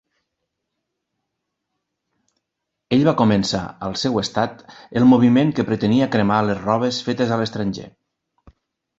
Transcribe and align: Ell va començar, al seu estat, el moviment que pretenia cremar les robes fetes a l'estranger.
Ell 2.95 3.03
va 3.07 3.13
començar, 3.19 3.61
al 3.87 3.97
seu 4.03 4.17
estat, 4.21 4.63
el 5.01 5.05
moviment 5.11 5.51
que 5.59 5.65
pretenia 5.67 6.07
cremar 6.15 6.39
les 6.47 6.63
robes 6.63 7.03
fetes 7.11 7.35
a 7.35 7.37
l'estranger. 7.43 7.87